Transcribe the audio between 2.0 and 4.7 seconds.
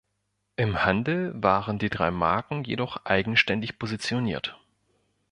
Marken jedoch eigenständig positioniert.